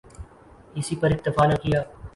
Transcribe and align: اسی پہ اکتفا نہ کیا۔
اسی 0.77 0.93
پہ 0.99 1.05
اکتفا 1.13 1.43
نہ 1.49 1.55
کیا۔ 1.63 1.79